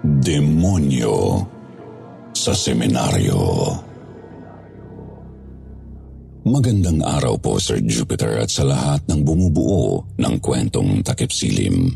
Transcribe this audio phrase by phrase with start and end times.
[0.00, 1.44] Demonyo
[2.32, 3.36] sa seminaryo.
[6.48, 11.92] Magandang araw po Sir Jupiter at sa lahat ng bumubuo ng kwentong takip silim.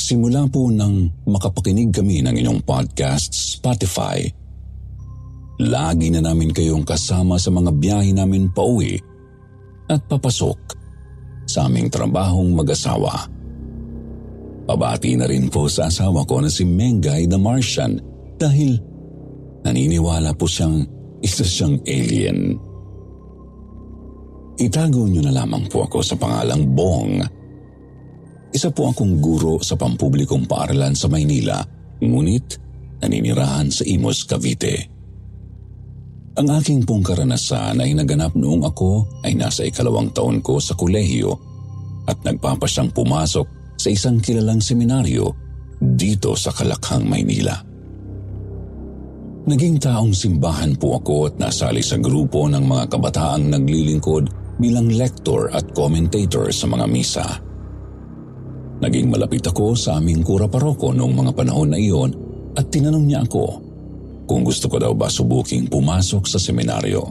[0.00, 4.24] Simula po nang makapakinig kami ng inyong podcast Spotify,
[5.60, 8.96] lagi na namin kayong kasama sa mga biyahe namin pauwi
[9.92, 10.56] at papasok
[11.44, 13.33] sa aming trabahong mag-asawa.
[14.64, 18.00] Pabati na rin po sa asawa ko na si Mengay the Martian
[18.40, 18.80] dahil
[19.60, 20.80] naniniwala po siyang
[21.20, 22.56] isa siyang alien.
[24.56, 27.20] Itago niyo na lamang po ako sa pangalang Bong.
[28.54, 31.58] Isa po akong guro sa pampublikong paaralan sa Maynila,
[31.98, 32.56] ngunit
[33.02, 34.94] naninirahan sa Imos, Cavite.
[36.38, 41.34] Ang aking pong karanasan ay naganap noong ako ay nasa ikalawang taon ko sa kolehiyo
[42.06, 45.28] at nagpapasyang pumasok sa isang kilalang seminaryo
[45.76, 47.52] dito sa Kalakhang, Maynila.
[49.44, 55.52] Naging taong simbahan po ako at nasali sa grupo ng mga kabataang naglilingkod bilang lector
[55.52, 57.28] at commentator sa mga misa.
[58.80, 62.16] Naging malapit ako sa aming kura paroko noong mga panahon na iyon
[62.56, 63.60] at tinanong niya ako
[64.24, 67.04] kung gusto ko daw ba subuking pumasok sa seminaryo.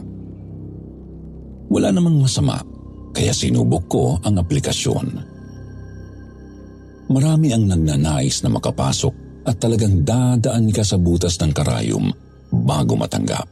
[1.70, 2.58] Wala namang masama
[3.14, 5.33] kaya sinubok ko ang aplikasyon.
[7.10, 12.08] Marami ang nagnanais na makapasok at talagang dadaan ka sa butas ng karayom
[12.64, 13.44] bago matanggap.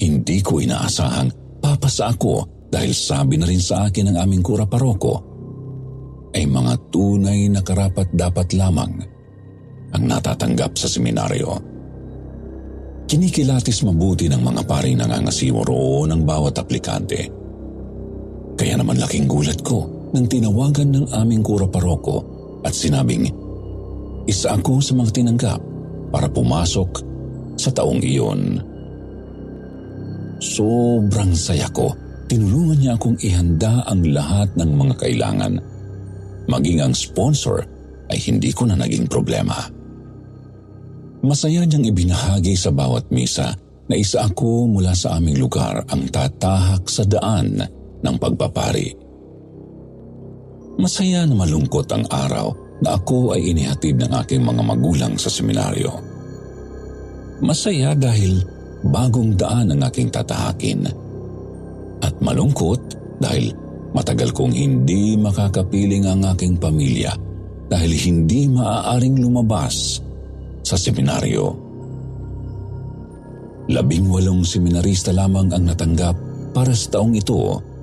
[0.00, 5.14] Hindi ko inaasahang papasa ako dahil sabi na rin sa akin ng aming kura paroko
[6.36, 8.92] ay mga tunay na karapat dapat lamang
[9.96, 11.56] ang natatanggap sa seminaryo.
[13.06, 17.20] Kinikilatis mabuti ng mga pari nangangasiwa roon ng bawat aplikante.
[18.56, 22.24] Kaya naman laking gulat ko nang tinawagan ng aming kura paroko
[22.64, 23.28] at sinabing,
[24.24, 25.60] isa ako sa mga tinanggap
[26.08, 27.04] para pumasok
[27.60, 28.64] sa taong iyon.
[30.40, 31.92] Sobrang saya ko.
[32.26, 35.54] Tinulungan niya akong ihanda ang lahat ng mga kailangan.
[36.50, 37.62] Maging ang sponsor
[38.10, 39.54] ay hindi ko na naging problema.
[41.22, 43.54] Masaya niyang ibinahagi sa bawat misa
[43.86, 47.62] na isa ako mula sa aming lugar ang tatahak sa daan
[48.02, 49.05] ng pagpapari.
[50.86, 55.90] Masaya na malungkot ang araw na ako ay inihatid ng aking mga magulang sa seminaryo.
[57.42, 58.38] Masaya dahil
[58.86, 60.86] bagong daan ang aking tatahakin.
[62.06, 62.78] At malungkot
[63.18, 63.50] dahil
[63.98, 67.18] matagal kong hindi makakapiling ang aking pamilya
[67.66, 69.98] dahil hindi maaaring lumabas
[70.62, 71.50] sa seminaryo.
[73.74, 76.14] Labing walong seminarista lamang ang natanggap
[76.54, 77.74] para sa taong ito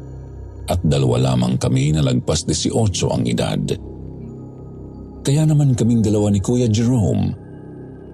[0.68, 2.72] at dalawa lamang kami na lagpas 18
[3.12, 3.64] ang edad.
[5.24, 7.32] Kaya naman kaming dalawa ni Kuya Jerome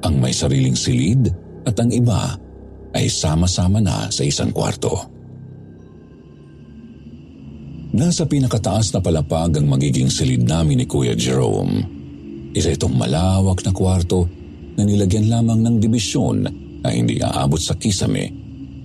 [0.06, 1.30] ang may sariling silid
[1.66, 2.38] at ang iba
[2.94, 4.94] ay sama-sama na sa isang kwarto.
[7.90, 11.82] Nasa pinakataas na palapag ang magiging silid namin ni Kuya Jerome.
[12.54, 14.30] Isa itong malawak na kwarto
[14.78, 16.38] na nilagyan lamang ng dibisyon
[16.86, 18.32] na hindi aabot sa kisame,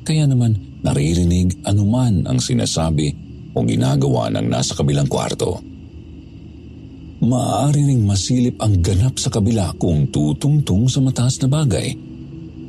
[0.03, 3.24] kaya naman naririnig anuman ang sinasabi
[3.55, 5.75] o ginagawa ng nasa kabilang kwarto
[7.25, 11.97] maaari ring masilip ang ganap sa kabila kung tutungtong sa mataas na bagay,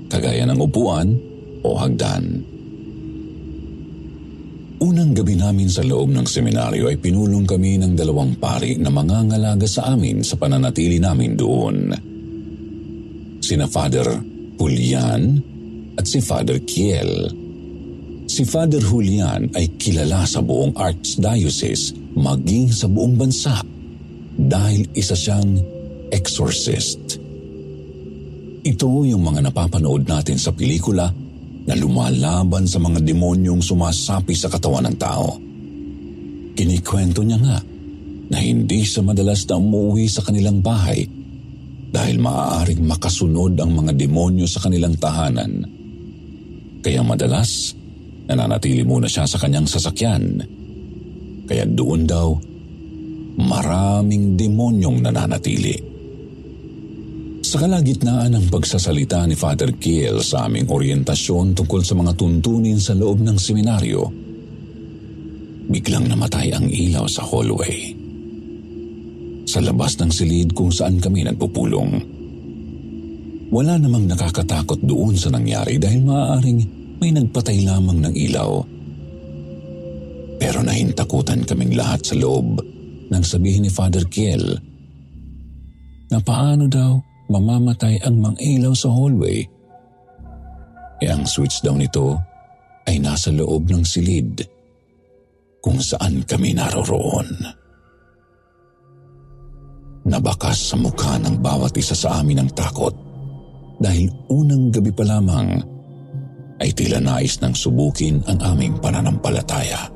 [0.08, 1.12] kagaya ng upuan
[1.62, 2.42] o hagdan.
[4.76, 9.64] Unang gabi namin sa loob ng seminaryo ay pinulong kami ng dalawang pari na mangangalaga
[9.64, 11.78] sa amin sa pananatili namin doon.
[13.40, 14.04] Sina Father
[14.60, 15.40] Julian
[15.96, 17.45] at si Father Kiel.
[18.36, 23.64] Si Father Julian ay kilala sa buong Archdiocese maging sa buong bansa
[24.36, 25.56] dahil isa siyang
[26.12, 27.16] exorcist.
[28.60, 31.08] Ito yung mga napapanood natin sa pelikula
[31.64, 35.40] na lumalaban sa mga demonyong sumasapi sa katawan ng tao.
[36.60, 37.64] Kinikwento niya nga
[38.36, 41.08] na hindi siya madalas na umuwi sa kanilang bahay
[41.88, 45.64] dahil maaaring makasunod ang mga demonyo sa kanilang tahanan.
[46.84, 47.85] Kaya madalas
[48.26, 50.42] nananatili muna siya sa kanyang sasakyan.
[51.46, 52.34] Kaya doon daw,
[53.38, 55.78] maraming demonyong nananatili.
[57.46, 62.98] Sa kalagitnaan ng pagsasalita ni Father Kiel sa aming orientasyon tungkol sa mga tuntunin sa
[62.98, 64.02] loob ng seminaryo,
[65.70, 67.94] biglang namatay ang ilaw sa hallway.
[69.46, 71.92] Sa labas ng silid kung saan kami nagpupulong.
[73.54, 78.66] Wala namang nakakatakot doon sa nangyari dahil maaaring may nagpatay lamang ng ilaw.
[80.42, 82.58] Pero nahintakutan kaming lahat sa loob
[83.14, 84.58] nang sabihin ni Father Kiel
[86.10, 86.98] na paano daw
[87.30, 89.46] mamamatay ang mga ilaw sa hallway.
[90.98, 92.18] E ang switch daw nito
[92.90, 94.42] ay nasa loob ng silid
[95.62, 97.30] kung saan kami naroroon.
[100.10, 102.94] Nabakas sa mukha ng bawat isa sa amin ang takot
[103.78, 105.75] dahil unang gabi pa lamang
[106.60, 109.92] ay tila nais ng subukin ang aming pananampalataya.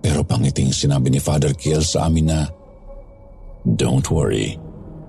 [0.00, 2.48] Pero pangiting sinabi ni Father Kiel sa amin na,
[3.76, 4.56] Don't worry,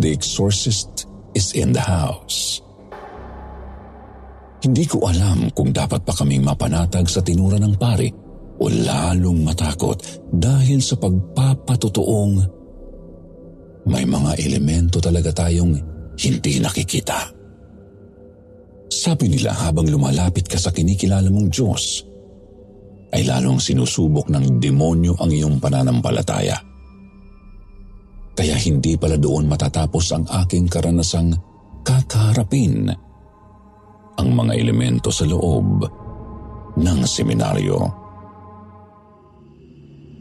[0.03, 2.59] the exorcist is in the house.
[4.62, 8.12] Hindi ko alam kung dapat pa kaming mapanatag sa tinura ng pari
[8.62, 9.97] o lalong matakot
[10.29, 12.62] dahil sa pagpapatotoong
[13.89, 15.73] may mga elemento talaga tayong
[16.21, 17.41] hindi nakikita.
[18.92, 22.04] Sabi nila habang lumalapit ka sa kinikilala mong Diyos,
[23.16, 26.60] ay lalong sinusubok ng demonyo ang iyong pananampalataya.
[28.36, 31.32] Kaya hindi pala doon matatapos ang aking karanasang
[31.88, 32.92] kakaharapin
[34.20, 35.88] ang mga elemento sa loob
[36.76, 37.80] ng seminaryo.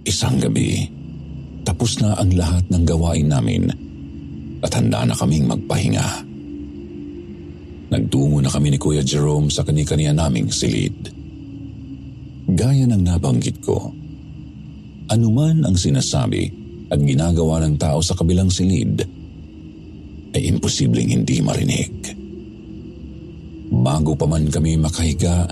[0.06, 0.86] Isang gabi,
[1.66, 3.66] tapos na ang lahat ng gawain namin
[4.62, 6.29] at handa na kaming magpahinga.
[7.90, 10.94] Nagtungo na kami ni Kuya Jerome sa kani-kaniya naming silid.
[12.46, 13.90] Gaya ng nabanggit ko,
[15.10, 16.46] anuman ang sinasabi
[16.86, 19.02] at ginagawa ng tao sa kabilang silid,
[20.30, 22.14] ay imposibleng hindi marinig.
[23.70, 25.50] Bago pa man kami makahiga,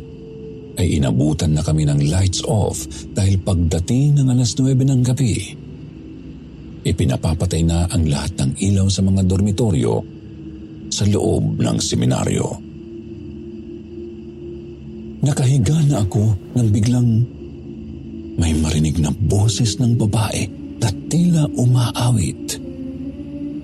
[0.78, 5.34] ay inabutan na kami ng lights off dahil pagdating ng alas 9 ng gabi,
[6.86, 10.17] ipinapapatay na ang lahat ng ilaw sa mga dormitoryo
[10.88, 12.48] sa loob ng seminaryo.
[15.18, 16.24] Nakahiga na ako
[16.54, 17.08] nang biglang
[18.38, 20.46] may marinig na boses ng babae
[20.78, 22.62] na tila umaawit.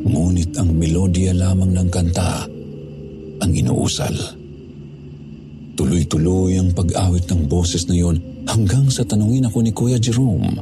[0.05, 2.45] Ngunit ang melodya lamang ng kanta
[3.39, 4.13] ang inuusal.
[5.75, 8.19] Tuloy-tuloy ang pag-awit ng boses na yon
[8.51, 10.59] hanggang sa tanungin ako ni Kuya Jerome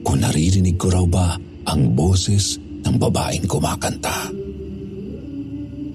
[0.00, 1.36] kung naririnig ko raw ba
[1.68, 4.39] ang boses ng babaeng kumakanta.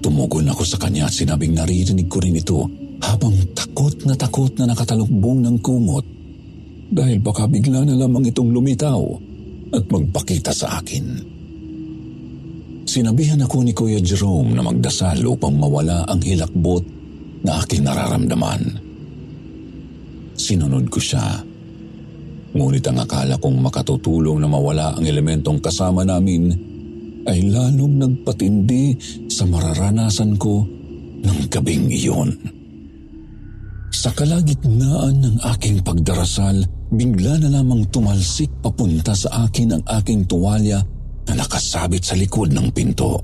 [0.06, 2.62] Tumugon ako sa kanya at sinabing naririnig ko rin ito
[3.02, 6.06] habang takot na takot na nakatalukbong ng kumot
[6.94, 9.02] dahil baka bigla na lamang itong lumitaw
[9.74, 11.26] at magpakita sa akin.
[12.86, 16.86] Sinabihan ako ni Kuya Jerome na magdasal upang mawala ang hilakbot
[17.42, 18.62] na aking nararamdaman.
[20.38, 21.42] Sinunod ko siya
[22.56, 26.54] Ngunit ang akala kong makatutulong na mawala ang elementong kasama namin
[27.26, 28.96] ay lalong nagpatindi
[29.26, 30.62] sa mararanasan ko
[31.22, 32.30] ng gabing iyon.
[33.90, 36.62] Sa kalagitnaan ng aking pagdarasal,
[36.94, 40.78] bigla na lamang tumalsik papunta sa akin ang aking tuwalya
[41.26, 43.18] na nakasabit sa likod ng pinto.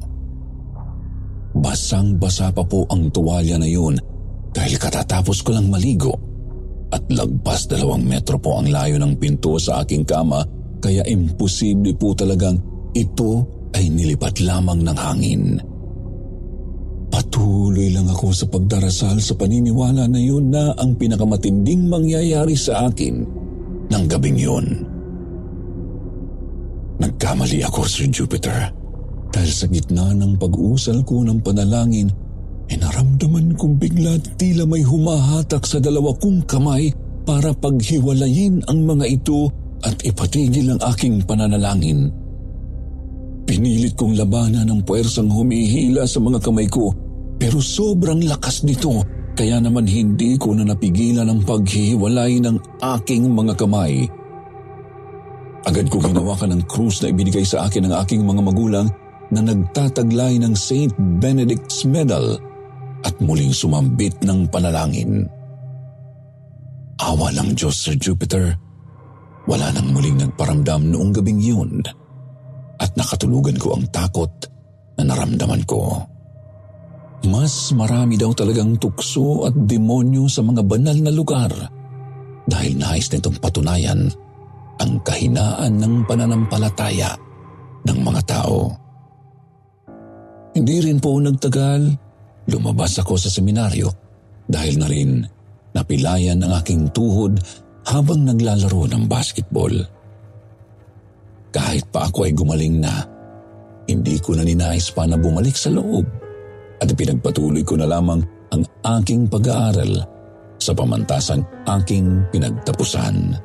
[1.55, 3.95] Basang-basa pa po ang tuwalya na yun
[4.51, 6.17] dahil katatapos ko lang maligo
[6.93, 10.45] at lagpas dalawang metro po ang layo ng pinto sa aking kama
[10.83, 12.59] kaya imposible po talagang
[12.93, 15.45] ito ay nilipat lamang ng hangin.
[17.13, 23.21] Patuloy lang ako sa pagdarasal sa paniniwala na yun na ang pinakamatinding mangyayari sa akin
[23.93, 24.89] ng gabing yun.
[26.97, 28.73] Nagkamali ako, Sir Jupiter,
[29.29, 32.09] dahil sa gitna ng pag-uusal ko ng panalangin
[32.73, 36.89] ay naramdaman kong bigla tila may humahatak sa dalawa kong kamay
[37.29, 39.53] para paghiwalayin ang mga ito
[39.83, 42.22] at ipatigil ang aking pananalangin.
[43.53, 46.89] Pinilit kong labanan ang puwersang humihila sa mga kamay ko
[47.37, 49.05] pero sobrang lakas nito
[49.37, 54.09] kaya naman hindi ko na napigilan ang paghihiwalay ng aking mga kamay.
[55.69, 58.89] Agad ko ginawakan ng krus na ibinigay sa akin ng aking mga magulang
[59.29, 60.97] na nagtataglay ng St.
[61.21, 62.37] Benedict's Medal–
[63.03, 65.27] at muling sumambit ng panalangin.
[67.03, 68.55] Awa ng Diyos, Sir Jupiter.
[69.51, 71.83] Wala nang muling nagparamdam noong gabing yun
[72.83, 74.31] at nakatulugan ko ang takot
[74.99, 76.03] na naramdaman ko.
[77.31, 81.55] Mas marami daw talagang tukso at demonyo sa mga banal na lugar
[82.43, 84.11] dahil nais nitong patunayan
[84.83, 87.15] ang kahinaan ng pananampalataya
[87.87, 88.75] ng mga tao.
[90.53, 91.83] Hindi rin po nagtagal,
[92.51, 93.89] lumabas ako sa seminaryo
[94.51, 95.23] dahil na rin
[95.73, 97.39] napilayan ang aking tuhod
[97.87, 99.73] habang naglalaro ng basketball.
[101.53, 103.05] Kahit pa ako ay gumaling na,
[103.85, 106.09] hindi ko na ninais pa na bumalik sa loob
[106.81, 108.63] at pinagpatuloy ko na lamang ang
[108.99, 110.01] aking pag-aaral
[110.57, 113.37] sa pamantasang aking pinagtapusan.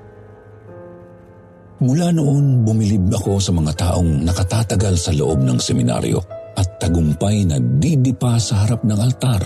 [1.78, 6.18] Mula noon, bumilib ako sa mga taong nakatatagal sa loob ng seminaryo
[6.58, 9.44] at tagumpay na didipa sa harap ng altar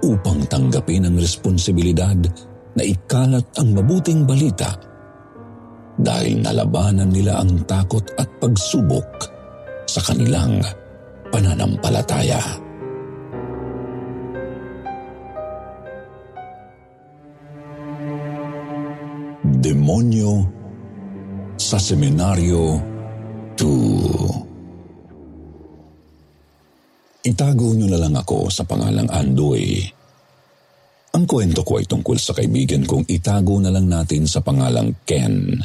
[0.00, 2.16] upang tanggapin ang responsibilidad
[2.76, 4.93] na ikalat ang mabuting balita
[5.98, 9.30] dahil nalabanan nila ang takot at pagsubok
[9.86, 10.58] sa kanilang
[11.30, 12.42] pananampalataya.
[19.64, 20.32] Demonyo
[21.56, 22.76] sa Seminaryo
[23.56, 24.44] 2
[27.24, 29.80] Itago niyo na lang ako sa pangalang Andoy.
[31.16, 35.56] Ang kwento ko ay tungkol sa kaibigan kong itago na lang natin sa pangalang Ken.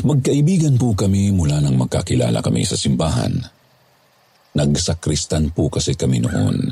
[0.00, 3.36] Magkaibigan po kami mula nang magkakilala kami sa simbahan.
[4.56, 6.70] Nagsakristan po kasi kami noon.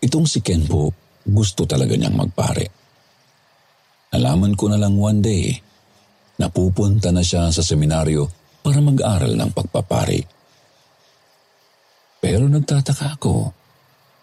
[0.00, 0.94] Itong si Ken po,
[1.26, 2.66] gusto talaga niyang magpare.
[4.14, 5.44] Nalaman ko na lang one day
[6.40, 8.24] Napupunta na siya sa seminaryo
[8.64, 10.24] para mag-aral ng pagpapari.
[12.16, 13.52] Pero nagtataka ako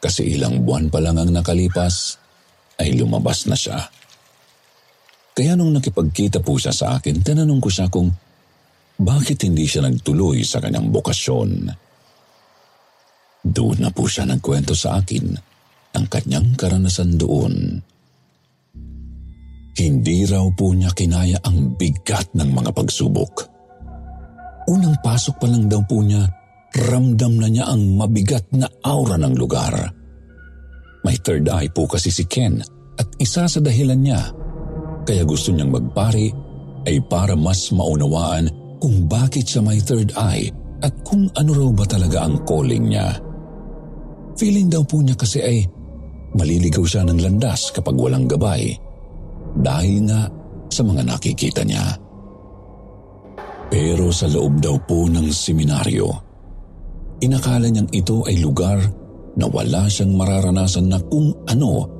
[0.01, 2.17] kasi ilang buwan pa lang ang nakalipas
[2.81, 3.85] ay lumabas na siya.
[5.37, 8.09] Kaya nung nakipagkita po siya sa akin, tinanong ko siya kung
[8.97, 11.69] bakit hindi siya nagtuloy sa kanyang bokasyon.
[13.45, 15.37] Doon na po siya nagkwento sa akin
[15.93, 17.53] ang kanyang karanasan doon.
[19.77, 23.33] Hindi raw po niya kinaya ang bigat ng mga pagsubok.
[24.73, 26.25] Unang pasok pa lang daw po niya,
[26.89, 29.85] ramdam na niya ang mabigat na aura ng lugar.
[31.05, 32.57] May third eye po kasi si Ken
[32.97, 34.46] at isa sa dahilan niya
[35.07, 36.27] kaya gusto niyang magpari
[36.83, 38.51] ay para mas maunawaan
[38.83, 40.51] kung bakit siya may third eye
[40.83, 43.15] at kung ano raw ba talaga ang calling niya.
[44.37, 45.65] Feeling daw po niya kasi ay
[46.37, 48.75] maliligaw siya ng landas kapag walang gabay
[49.57, 50.29] dahil nga
[50.69, 51.97] sa mga nakikita niya.
[53.67, 56.07] Pero sa loob daw po ng seminaryo,
[57.25, 58.79] inakala niyang ito ay lugar
[59.35, 61.97] na wala siyang mararanasan na kung ano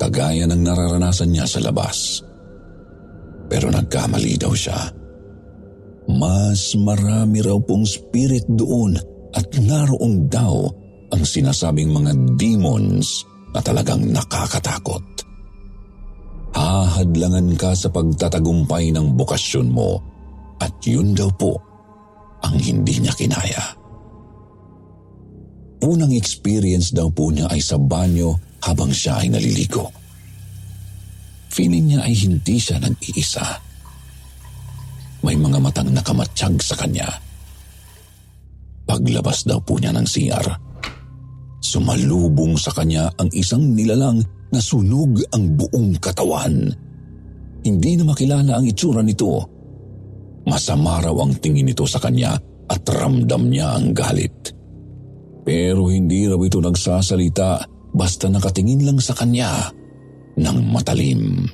[0.00, 2.25] kagaya ng nararanasan niya sa labas.
[3.46, 4.78] Pero nagkamali daw siya.
[6.06, 8.94] Mas marami raw pong spirit doon
[9.34, 10.66] at naroon daw
[11.10, 15.16] ang sinasabing mga demons na talagang nakakatakot
[16.96, 20.00] hahadlangan ka sa pagtatagumpay ng bukasyon mo
[20.56, 21.60] at yun daw po
[22.40, 23.76] ang hindi niya kinaya.
[25.84, 28.32] Unang experience daw po niya ay sa banyo
[28.64, 29.92] habang siya ay naliligo.
[31.56, 33.46] Feeling niya ay hindi siya nag-iisa.
[35.24, 37.08] May mga matang nakamatsyag sa kanya.
[38.84, 40.46] Paglabas daw po niya ng CR,
[41.64, 46.70] sumalubong sa kanya ang isang nilalang Nasunog ang buong katawan.
[47.66, 49.42] Hindi na makilala ang itsura nito.
[50.46, 52.38] Masama raw ang tingin nito sa kanya
[52.70, 54.54] at ramdam niya ang galit.
[55.42, 59.66] Pero hindi raw ito nagsasalita basta nakatingin lang sa kanya
[60.36, 61.44] ng matalim.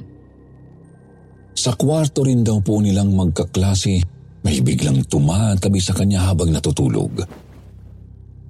[1.53, 4.03] Sa kwarto rin daw po nilang magkaklase,
[4.43, 7.23] may biglang tumatabi sa kanya habang natutulog.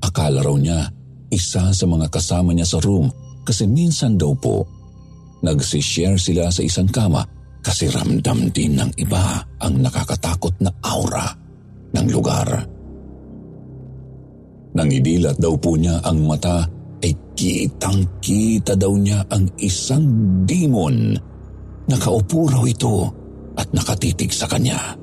[0.00, 0.88] Akala raw niya
[1.32, 3.08] isa sa mga kasama niya sa room
[3.44, 4.64] kasi minsan daw po,
[5.42, 7.24] nagsishare sila sa isang kama
[7.62, 11.28] kasi ramdam din ng iba ang nakakatakot na aura
[11.92, 12.48] ng lugar.
[14.72, 16.64] Nang idilat daw po niya ang mata
[17.34, 20.04] kitang-kita daw niya ang isang
[20.46, 21.16] demon.
[21.88, 23.10] Nakaupo raw ito
[23.58, 24.96] at nakatitig sa kanya.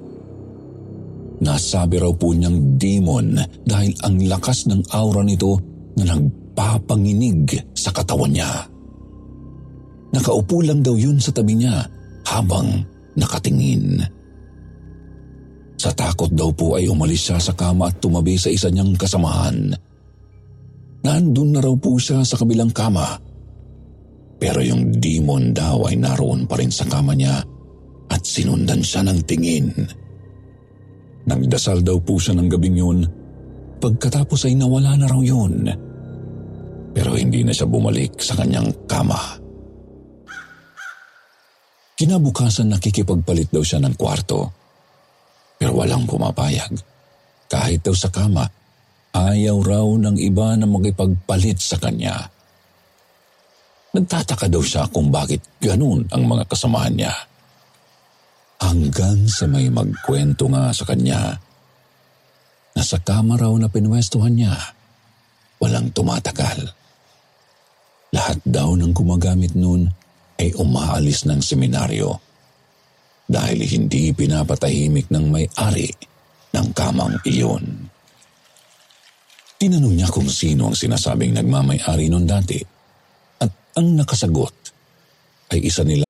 [1.40, 5.56] Nasabi raw po niyang demon dahil ang lakas ng aura nito
[5.96, 8.68] na nag nagpapanginig sa katawan niya.
[10.12, 11.88] Nakaupo lang daw yun sa tabi niya
[12.28, 12.84] habang
[13.16, 14.04] nakatingin.
[15.80, 19.72] Sa takot daw po ay umalis siya sa kama at tumabi sa isa niyang kasamahan.
[21.00, 23.16] Nandun na raw po siya sa kabilang kama.
[24.40, 27.40] Pero yung demon daw ay naroon pa rin sa kama niya
[28.10, 29.68] at sinundan siya ng tingin.
[31.28, 33.00] Nagdasal daw po siya ng gabing yun.
[33.80, 35.64] Pagkatapos ay nawala na raw yun
[36.92, 39.40] Pero hindi na siya bumalik sa kanyang kama.
[41.96, 44.52] Kinabukasan nakikipagpalit daw siya ng kwarto.
[45.60, 46.72] Pero walang pumapayag.
[47.52, 48.48] Kahit daw sa kama,
[49.20, 52.30] ayaw raw ng iba na magipagpalit sa kanya.
[53.90, 57.16] Nagtataka daw siya kung bakit ganun ang mga kasamahan niya.
[58.60, 61.40] Hanggang sa may magkwento nga sa kanya
[62.76, 64.56] na sa kama raw na pinwestuhan niya,
[65.58, 66.70] walang tumatagal.
[68.14, 69.90] Lahat daw ng gumagamit noon
[70.38, 72.16] ay umaalis ng seminaryo
[73.30, 75.90] dahil hindi pinapatahimik ng may-ari
[76.56, 77.90] ng kamang iyon.
[79.60, 82.64] Tinanong niya kung sino ang sinasabing nagmamay-ari noon dati
[83.44, 84.56] at ang nakasagot
[85.52, 86.08] ay isa nila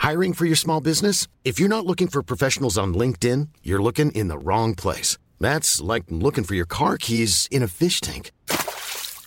[0.00, 1.28] Hiring for your small business?
[1.44, 5.20] If you're not looking for professionals on LinkedIn, you're looking in the wrong place.
[5.36, 8.32] That's like looking for your car keys in a fish tank.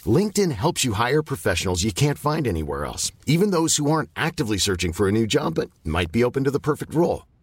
[0.09, 4.57] LinkedIn helps you hire professionals you can't find anywhere else, even those who aren't actively
[4.57, 7.29] searching for a new job but might be open to the perfect role.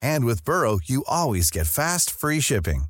[0.00, 2.86] And with Burrow, you always get fast, free shipping.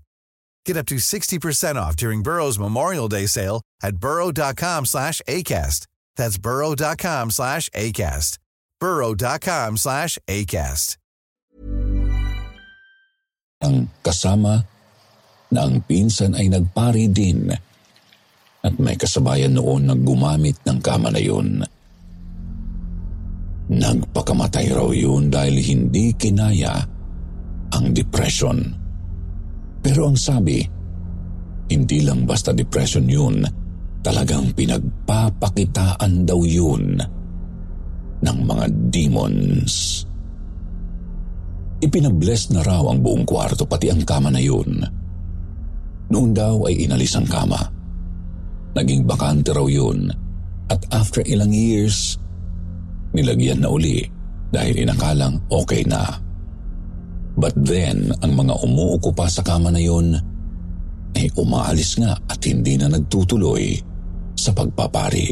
[0.65, 5.87] Get up to 60% off during Burrow's Memorial Day sale at burrow.com slash ACAST.
[6.17, 8.39] That's burrow.com slash ACAST.
[8.81, 10.97] burrow.com slash ACAST.
[13.67, 14.63] ang kasama
[15.51, 17.49] na ang pinsan ay nagpari din
[18.63, 21.63] at may kasabayan noon na gumamit ng kama na yun.
[23.67, 26.87] Nagpakamatay raw yun dahil hindi kinaya
[27.77, 28.59] ang depression.
[29.85, 30.65] Pero ang sabi,
[31.69, 33.45] hindi lang basta depression yun,
[34.01, 36.97] talagang pinagpapakitaan daw yun
[38.23, 40.03] ng mga demons.
[41.77, 44.81] Ipinabless na raw ang buong kwarto pati ang kama na yun.
[46.09, 47.61] Noon daw ay inalis ang kama.
[48.73, 50.09] Naging bakante raw yun
[50.73, 52.17] at after ilang years,
[53.13, 54.03] nilagyan na uli
[54.51, 56.26] dahil inakalang okay na.
[57.37, 60.17] But then, ang mga umuuko pa sa kama na yun
[61.13, 63.77] ay umaalis nga at hindi na nagtutuloy
[64.33, 65.29] sa pagpapari.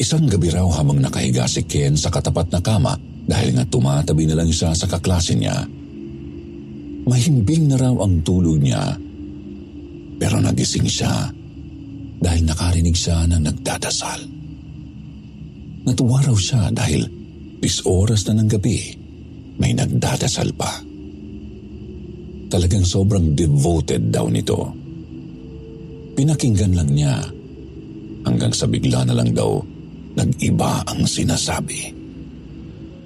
[0.00, 2.96] Isang gabi raw habang nakahiga si Ken sa katapat na kama
[3.28, 5.64] dahil nga tumatabi na lang siya sa kaklase niya.
[7.04, 8.96] Mahimbing na raw ang tulog niya
[10.16, 11.28] pero nagising siya
[12.24, 14.20] dahil nakarinig siya ng nagdadasal.
[15.84, 17.04] Natuwa raw siya dahil
[17.60, 19.03] bis oras na ng gabi
[19.58, 20.82] may nagdadasal pa.
[22.50, 24.70] Talagang sobrang devoted daw nito.
[26.14, 27.14] Pinakinggan lang niya
[28.22, 29.58] hanggang sa bigla na lang daw
[30.14, 31.90] nag-iba ang sinasabi.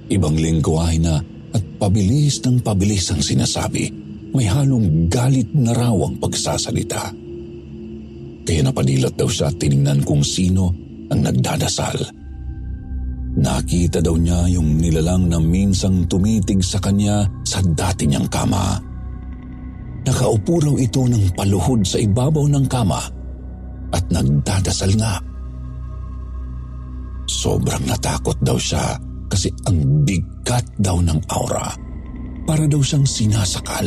[0.08, 1.16] Ibang lingwahe na
[1.52, 3.88] at pabilis ng pabilis ang sinasabi.
[4.36, 7.12] May halong galit na raw ang pagsasalita.
[8.44, 10.72] Kaya napadilat daw siya at tiningnan kung sino
[11.08, 12.17] ang nagdadasal.
[13.38, 18.82] Nakita daw niya yung nilalang na minsang tumitig sa kanya sa dati niyang kama.
[20.02, 22.98] Nakaupo raw ito ng paluhod sa ibabaw ng kama
[23.94, 25.22] at nagdadasal nga.
[27.30, 28.98] Sobrang natakot daw siya
[29.30, 31.70] kasi ang bigat daw ng aura.
[32.42, 33.86] Para daw siyang sinasakal.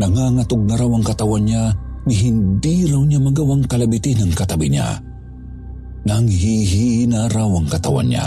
[0.00, 1.74] Nangangatog na raw ang katawan niya
[2.08, 5.11] ni hindi raw niya magawang kalabitin ang katabi niya.
[6.02, 8.26] Nanghihina raw ang katawan niya.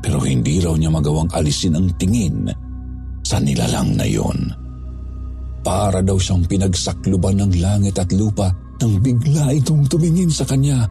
[0.00, 2.50] Pero hindi raw niya magawang alisin ang tingin
[3.22, 4.50] sa nilalang na yon.
[5.60, 8.48] Para daw siyang pinagsakluban ng langit at lupa
[8.80, 10.88] nang bigla itong tumingin sa kanya.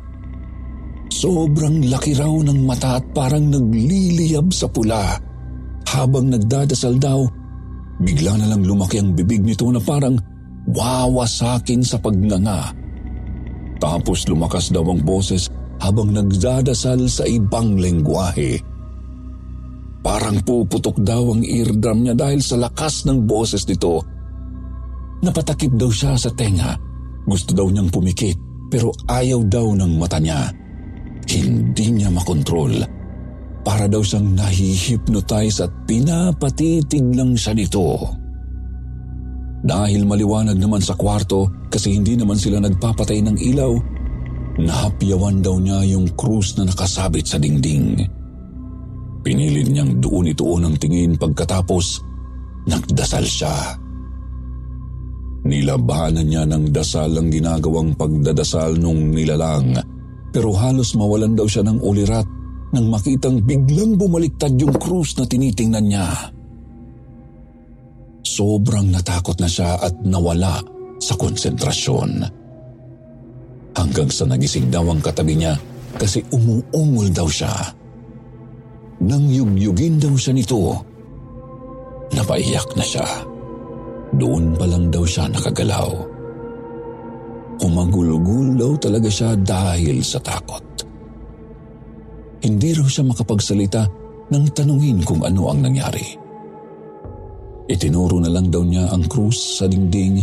[1.10, 5.18] Sobrang laki raw ng mata at parang nagliliyab sa pula.
[5.90, 7.26] Habang nagdadasal daw,
[7.98, 10.22] bigla na lang lumaki ang bibig nito na parang
[10.70, 12.72] wawasakin sa pagnganga.
[13.82, 18.60] Tapos lumakas daw ang boses habang nagdadasal sa ibang lengguwahe.
[20.00, 24.00] Parang puputok daw ang eardrum niya dahil sa lakas ng boses nito.
[25.20, 26.76] Napatakip daw siya sa tenga.
[27.28, 28.36] Gusto daw niyang pumikit
[28.72, 30.48] pero ayaw daw ng mata niya.
[31.28, 32.80] Hindi niya makontrol.
[33.60, 38.00] Para daw siyang nahihipnotize at pinapatitig lang siya nito.
[39.60, 43.99] Dahil maliwanag naman sa kwarto kasi hindi naman sila nagpapatay ng ilaw,
[44.65, 48.00] nahapyawan daw niya yung krus na nakasabit sa dingding.
[49.24, 52.02] Pinilid niyang doon ituon ang tingin pagkatapos
[52.67, 53.56] nagdasal siya.
[55.48, 59.76] Nilabanan niya ng dasal ang ginagawang pagdadasal nung nilalang
[60.30, 62.28] pero halos mawalan daw siya ng ulirat
[62.69, 66.08] nang makitang biglang bumaliktad yung krus na tinitingnan niya.
[68.22, 70.62] Sobrang natakot na siya at nawala
[71.02, 72.38] sa konsentrasyon.
[73.80, 75.56] Hanggang sa nagising daw ang katabi niya
[75.96, 77.48] kasi umuungol daw siya.
[79.08, 80.76] Nang yugyugin daw siya nito,
[82.12, 83.08] napaiyak na siya.
[84.20, 85.96] Doon pa lang daw siya nakagalaw.
[87.63, 90.68] Umagulgul daw talaga siya dahil sa takot.
[92.44, 93.82] Hindi raw siya makapagsalita
[94.28, 96.04] nang tanungin kung ano ang nangyari.
[97.72, 100.20] Itinuro na lang daw niya ang krus sa dingding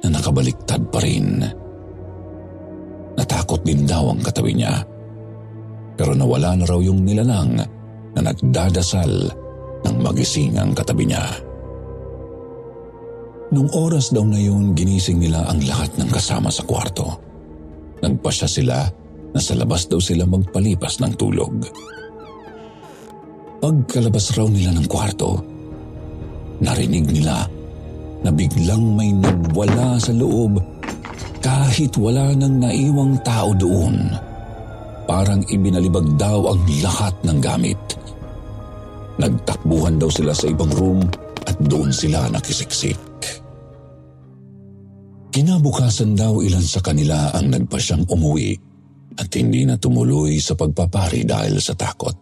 [0.00, 1.44] na nakabaliktad pa rin.
[3.16, 4.84] Natakot din daw ang katabi niya.
[5.96, 7.56] Pero nawala na raw yung nilalang
[8.16, 9.32] na nagdadasal
[9.84, 11.24] ng magising ang katabi niya.
[13.56, 17.16] Nung oras daw na yun, ginising nila ang lahat ng kasama sa kwarto.
[18.04, 18.84] Nagpasya sila
[19.32, 21.54] na sa labas daw sila magpalipas ng tulog.
[23.62, 25.40] Pagkalabas raw nila ng kwarto,
[26.60, 27.48] narinig nila
[28.20, 30.58] na biglang may nagwala sa loob
[31.46, 34.10] kahit wala nang naiwang tao doon.
[35.06, 37.78] Parang ibinalibag daw ang lahat ng gamit.
[39.22, 41.06] Nagtakbuhan daw sila sa ibang room
[41.46, 42.98] at doon sila nakisiksik.
[45.30, 48.58] Kinabukasan daw ilan sa kanila ang nagpasyang umuwi
[49.14, 52.18] at hindi na tumuloy sa pagpapari dahil sa takot.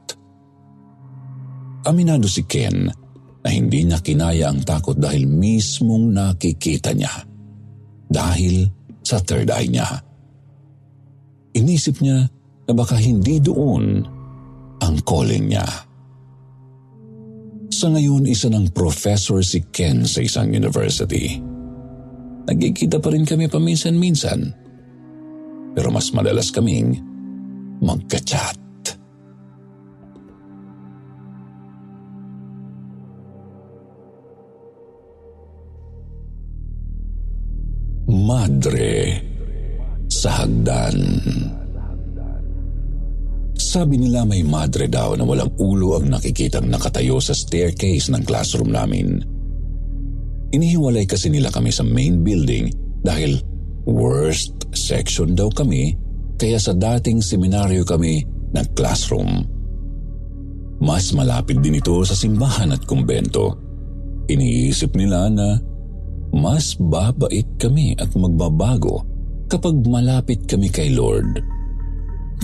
[1.88, 2.92] Aminado si Ken
[3.40, 7.24] na hindi niya kinaya ang takot dahil mismong nakikita niya.
[8.04, 10.00] Dahil sa third eye niya.
[11.54, 12.26] Inisip niya
[12.64, 14.02] na baka hindi doon
[14.80, 15.68] ang calling niya.
[17.70, 21.36] Sa ngayon, isa ng professor si Ken sa isang university.
[22.48, 24.40] Nagkikita pa rin kami paminsan-minsan.
[25.74, 26.96] Pero mas madalas kaming
[27.82, 28.63] magka-chat.
[38.34, 39.14] Madre
[40.10, 40.98] sa hagdan.
[43.54, 48.74] Sabi nila may madre daw na walang ulo ang nakikitang nakatayo sa staircase ng classroom
[48.74, 49.22] namin.
[50.50, 52.74] Inihiwalay kasi nila kami sa main building
[53.06, 53.38] dahil
[53.86, 55.94] worst section daw kami
[56.34, 59.46] kaya sa dating seminaryo kami ng classroom.
[60.82, 63.54] Mas malapit din ito sa simbahan at kumbento.
[64.26, 65.73] Iniisip nila na
[66.34, 69.06] mas babait kami at magbabago
[69.46, 71.38] kapag malapit kami kay Lord.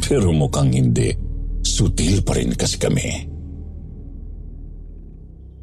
[0.07, 1.11] Pero mukhang hindi.
[1.61, 3.09] Sutil pa rin kasi kami.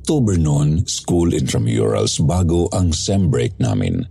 [0.08, 4.08] October noon, school intramurals bago ang sem break namin.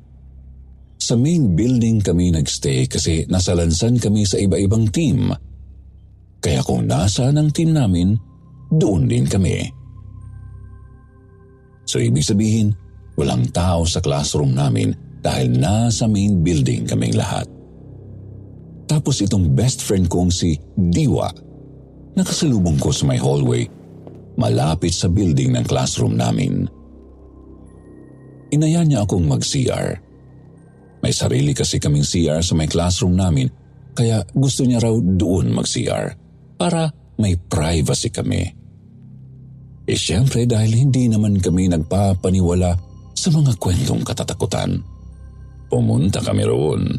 [1.00, 5.32] Sa main building kami nagstay kasi nasalansan kami sa iba-ibang team.
[6.44, 8.12] Kaya kung nasa ng team namin,
[8.68, 9.72] doon din kami.
[11.88, 12.76] So ibig sabihin,
[13.16, 14.92] walang tao sa classroom namin
[15.24, 17.48] dahil nasa main building kaming lahat.
[18.86, 21.26] Tapos itong best friend kong si Diwa,
[22.14, 23.66] nakasalubong ko sa my hallway
[24.38, 26.70] malapit sa building ng classroom namin.
[28.54, 29.98] Inaya niya akong mag-CR.
[31.02, 33.50] May sarili kasi kaming CR sa may classroom namin
[33.96, 36.14] kaya gusto niya raw doon mag-CR
[36.54, 38.44] para may privacy kami.
[39.86, 42.85] E siyempre dahil hindi naman kami nagpapaniwala
[43.26, 44.78] sa mga kwentong katatakutan.
[45.66, 46.94] Pumunta kami roon.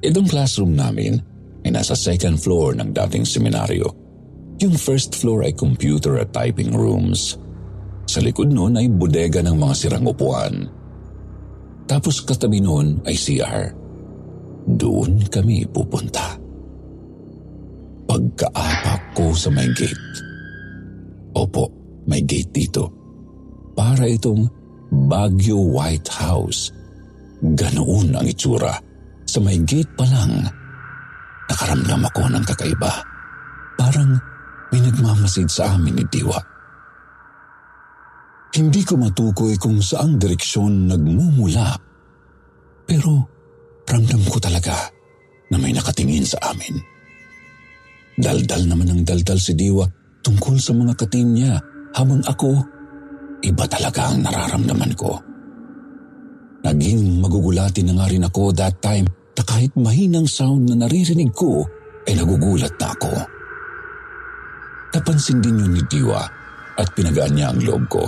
[0.00, 1.20] Itong classroom namin
[1.68, 3.92] ay nasa second floor ng dating seminaryo.
[4.64, 7.36] Yung first floor ay computer at typing rooms.
[8.08, 10.64] Sa likod noon ay bodega ng mga sirang upuan.
[11.84, 13.68] Tapos katabi noon ay CR.
[14.64, 16.40] Doon kami pupunta.
[18.08, 20.24] Pagkaapak ko sa may gate.
[21.36, 21.68] Opo,
[22.08, 23.03] may gate dito.
[23.74, 24.46] Para itong
[24.90, 26.70] Baguio White House.
[27.42, 28.78] Ganoon ang itsura.
[29.26, 30.46] Sa may gate pa lang,
[31.50, 33.02] nakaramdam ako ng kakaiba.
[33.74, 34.14] Parang
[34.70, 36.38] may nagmamasid sa amin ni Diwa.
[38.54, 41.74] Hindi ko matukoy kung saang direksyon nagmumula.
[42.86, 43.10] Pero
[43.82, 44.86] ramdam ko talaga
[45.50, 46.78] na may nakatingin sa amin.
[48.14, 49.82] Daldal naman ng daldal si Diwa
[50.22, 51.58] tungkol sa mga katim niya
[51.98, 52.62] habang ako,
[53.44, 55.12] iba talaga ang nararamdaman ko.
[56.64, 59.04] Naging magugulatin na nga rin ako that time
[59.36, 61.60] na kahit mahinang sound na naririnig ko
[62.08, 63.12] ay nagugulat na ako.
[64.96, 66.22] Napansin din yun ni Diwa
[66.74, 68.04] at pinagaan niya ang loob ko.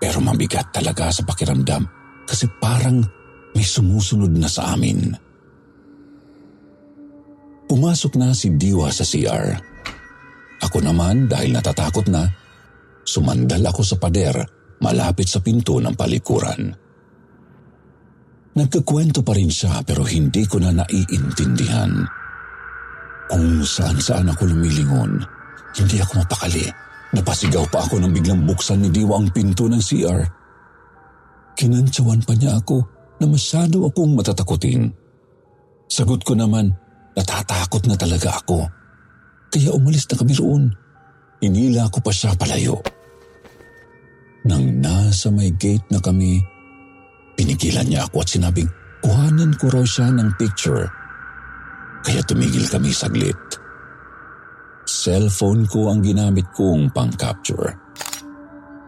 [0.00, 1.84] Pero mabigat talaga sa pakiramdam
[2.24, 3.04] kasi parang
[3.52, 5.12] may sumusunod na sa amin.
[7.68, 9.52] Pumasok na si Diwa sa CR.
[10.62, 12.41] Ako naman dahil natatakot na,
[13.02, 14.34] sumandal ako sa pader
[14.82, 16.62] malapit sa pinto ng palikuran.
[18.52, 21.92] Nagkakwento pa rin siya pero hindi ko na naiintindihan.
[23.32, 25.24] Kung saan-saan ako lumilingon,
[25.72, 26.68] hindi ako mapakali.
[27.16, 30.20] Napasigaw pa ako nang biglang buksan ni Diwa ang pinto ng CR.
[31.56, 32.84] Kinantsawan pa niya ako
[33.20, 34.92] na masyado akong matatakutin.
[35.88, 36.72] Sagot ko naman,
[37.16, 38.68] natatakot na talaga ako.
[39.52, 40.72] Kaya umalis na kami roon.
[41.42, 42.78] Inila ko pa siya palayo.
[44.46, 46.38] Nang nasa may gate na kami,
[47.34, 48.70] pinigilan niya ako at sinabing
[49.02, 50.86] kuhanan ko raw siya ng picture.
[52.02, 53.38] Kaya tumigil kami saglit.
[54.86, 57.74] Cellphone ko ang ginamit kong pang-capture.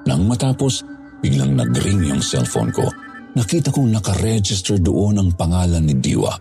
[0.07, 0.83] Nang matapos,
[1.23, 2.87] biglang nag-ring yung cellphone ko.
[3.35, 6.35] Nakita kong nakaregister doon ang pangalan ni Diwa.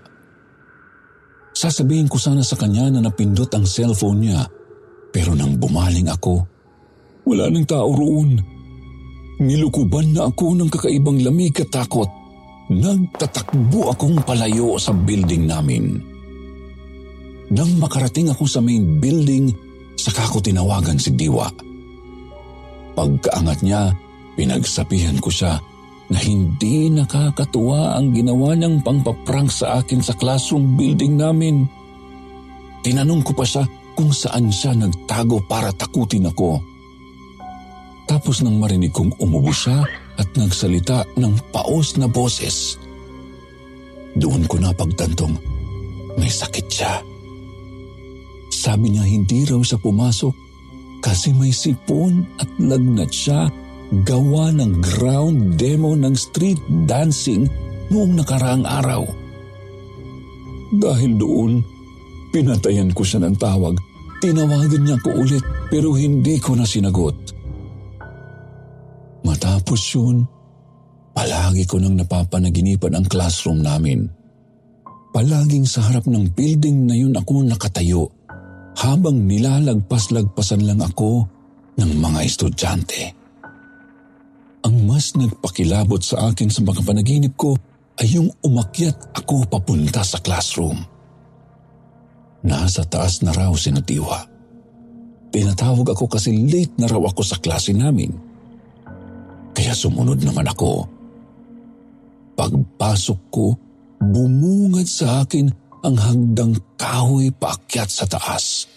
[1.54, 4.42] Sasabihin ko sana sa kanya na napindot ang cellphone niya,
[5.14, 6.42] pero nang bumaling ako,
[7.30, 8.42] wala nang tao roon.
[9.38, 12.10] Nilukuban na ako ng kakaibang lamig at takot.
[12.74, 16.02] Nagtatakbo akong palayo sa building namin.
[17.54, 19.54] Nang makarating ako sa main building,
[19.94, 21.46] saka ko tinawagan si Diwa.
[22.98, 23.94] Pagkaangat niya,
[24.34, 25.62] pinagsabihan ko siya
[26.10, 31.70] na hindi nakakatuwa ang ginawa niyang pangpaprank sa akin sa classroom building namin.
[32.82, 36.62] Tinanong ko pa siya kung saan siya nagtago para takutin ako.
[38.10, 39.82] Tapos nang marinig kong umubo siya
[40.20, 42.78] at nagsalita ng paos na boses.
[44.14, 45.34] Doon ko napagtantong
[46.20, 47.02] may sakit siya.
[48.54, 50.36] Sabi niya hindi raw siya pumasok
[51.02, 53.50] kasi may sipon at lagnat siya
[54.06, 57.50] gawa ng ground demo ng street dancing
[57.90, 59.04] noong nakaraang araw.
[60.74, 61.52] Dahil doon,
[62.34, 63.78] pinatayan ko siya ng tawag.
[64.18, 67.14] Tinawagan niya ko ulit pero hindi ko na sinagot.
[69.22, 70.26] Matapos yun,
[71.14, 74.10] palagi ko nang napapanaginipan ang classroom namin.
[75.14, 78.10] Palaging sa harap ng building na yun ako nakatayo
[78.82, 81.30] habang nilalagpas-lagpasan lang ako
[81.78, 83.14] ng mga estudyante.
[84.64, 87.54] Ang mas nagpakilabot sa akin sa mga panaginip ko
[88.02, 90.93] ay yung umakyat ako papunta sa classroom.
[92.44, 94.20] Nasa taas na raw si Natiwa.
[95.34, 98.12] Tinatawag ako kasi late na raw ako sa klase namin.
[99.56, 100.86] Kaya sumunod naman ako.
[102.36, 103.56] Pagpasok ko,
[103.98, 105.48] bumungad sa akin
[105.88, 108.68] ang hagdang kahoy paakyat sa taas.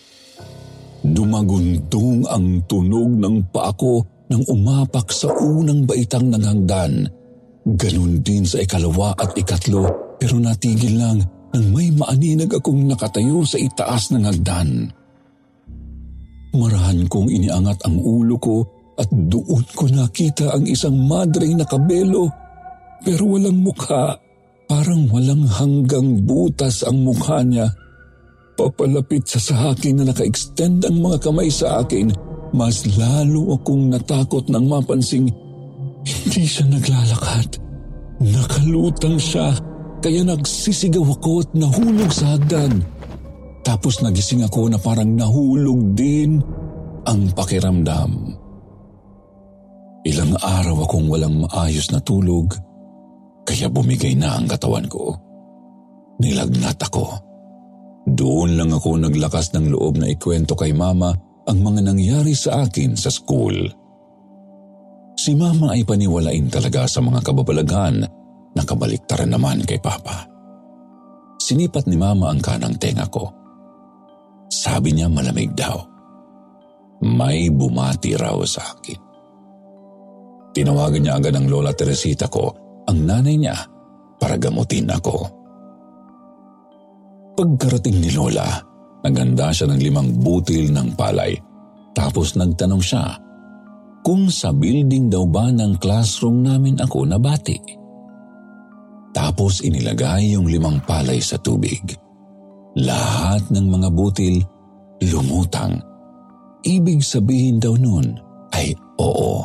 [1.03, 7.07] Dumagundong ang tunog ng paa ko nang umapak sa unang baitang ng hangdan.
[7.67, 11.19] Ganon din sa ikalawa at ikatlo pero natigil lang
[11.57, 14.93] nang may maaninag akong nakatayo sa itaas ng hagdan.
[16.53, 18.61] Marahan kong iniangat ang ulo ko
[19.01, 22.29] at doon ko nakita ang isang madre na kabelo
[23.01, 24.21] pero walang mukha.
[24.67, 27.71] Parang walang hanggang butas ang mukha niya.
[28.57, 32.11] Papalapit sa sa akin na naka-extend ang mga kamay sa akin,
[32.53, 35.29] mas lalo akong natakot nang mapansing
[36.03, 37.63] hindi siya naglalakad.
[38.17, 39.55] Nakalutang siya,
[40.07, 42.79] kaya nagsisigaw ako at nahulog sa hagdan.
[43.67, 46.39] Tapos nagising ako na parang nahulog din
[47.03, 48.15] ang pakiramdam.
[50.07, 52.55] Ilang araw akong walang maayos na tulog
[53.43, 55.19] kaya bumigay na ang katawan ko.
[56.23, 57.11] Nilagnat ako.
[58.07, 61.11] Doon lang ako naglakas ng loob na ikwento kay mama
[61.51, 63.59] ang mga nangyari sa akin sa school.
[65.19, 68.07] Si mama ay paniwalain talaga sa mga kababalaghan
[68.57, 70.25] na kabaliktaran naman kay papa.
[71.37, 73.29] Sinipat ni mama ang kanang tenga ko.
[74.49, 75.77] Sabi niya malamig daw.
[77.05, 79.01] May bumati raw sa akin.
[80.57, 82.49] Tinawagan niya agad ang lola Teresita ko
[82.89, 83.57] ang nanay niya
[84.17, 85.17] para gamutin ako.
[87.37, 88.49] Pagkarating ni Lola,
[89.05, 91.37] naganda siya ng limang butil ng palay.
[91.93, 93.05] Tapos nagtanong siya
[94.01, 97.59] kung sa building daw ba ng classroom namin ako nabati.
[99.37, 101.85] Tapos inilagay yung limang palay sa tubig.
[102.73, 104.41] Lahat ng mga butil
[105.13, 105.77] lumutang.
[106.65, 108.17] Ibig sabihin daw nun
[108.57, 109.45] ay oo.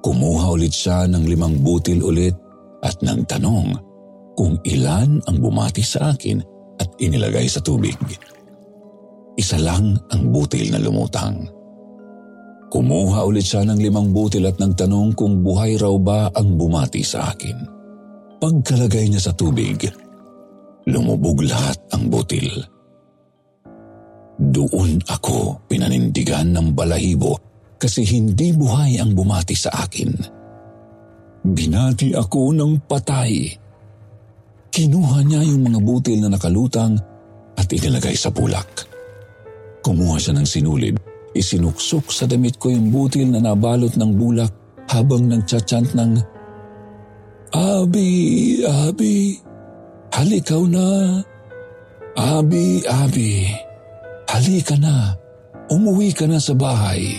[0.00, 2.32] Kumuha ulit siya ng limang butil ulit
[2.80, 3.76] at nang tanong
[4.32, 6.40] kung ilan ang bumati sa akin
[6.80, 8.00] at inilagay sa tubig.
[9.36, 11.52] Isa lang ang butil na lumutang.
[12.72, 17.36] Kumuha ulit siya ng limang butil at nagtanong kung buhay raw ba ang bumati sa
[17.36, 17.79] akin.
[18.40, 19.84] Pagkalagay niya sa tubig,
[20.88, 22.48] lumubog lahat ang butil.
[24.40, 27.36] Doon ako pinanindigan ng balahibo
[27.76, 30.40] kasi hindi buhay ang bumati sa akin.
[31.44, 33.52] Binati ako ng patay.
[34.72, 36.96] Kinuha niya yung mga butil na nakalutang
[37.60, 38.88] at inilagay sa bulak.
[39.84, 40.96] Kumuha siya ng sinulid,
[41.36, 44.52] isinuksok sa damit ko yung butil na nabalot ng bulak
[44.88, 46.39] habang nagchat-chant ng
[47.50, 49.34] Abi, Abi,
[50.14, 51.18] halikaw na.
[52.14, 53.50] Abi, Abi,
[54.30, 55.18] halika na.
[55.70, 57.18] Umuwi ka na sa bahay.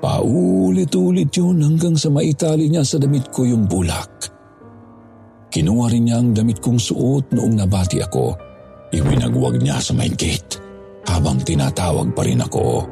[0.00, 4.32] Paulit-ulit yun hanggang sa maitali niya sa damit ko yung bulak.
[5.52, 8.32] Kinuha rin niya ang damit kong suot noong nabati ako.
[8.96, 10.56] Iwinagwag niya sa main gate
[11.04, 12.88] habang tinatawag pa rin ako.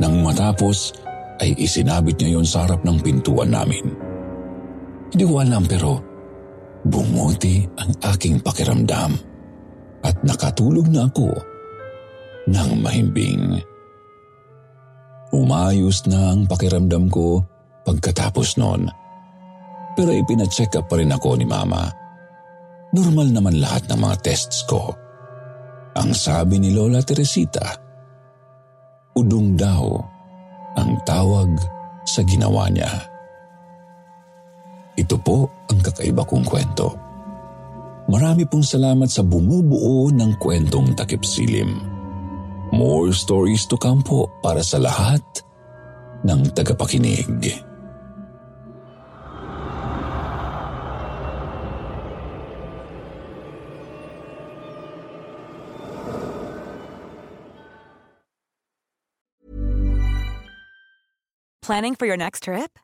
[0.00, 0.96] Nang matapos,
[1.42, 4.03] ay isinabit niya yon sa harap ng pintuan namin.
[5.12, 5.90] Hindi ko alam pero
[6.84, 9.12] bumuti ang aking pakiramdam
[10.04, 11.32] at nakatulog na ako
[12.48, 13.60] ng mahimbing.
[15.34, 17.42] Umayos na ang pakiramdam ko
[17.82, 18.86] pagkatapos noon.
[19.94, 21.88] Pero ipinacheck up pa rin ako ni Mama.
[22.94, 24.94] Normal naman lahat ng mga tests ko.
[25.94, 27.62] Ang sabi ni Lola Teresita,
[29.14, 29.82] udong daw
[30.74, 31.54] ang tawag
[32.02, 33.13] sa ginawa niya.
[34.94, 36.94] Ito po ang kakaiba kong kwento.
[38.06, 41.82] Marami pong salamat sa bumubuo ng kwentong takip silim.
[42.70, 45.22] More stories to come po para sa lahat
[46.22, 47.26] ng tagapakinig.
[61.64, 62.83] Planning for your next trip?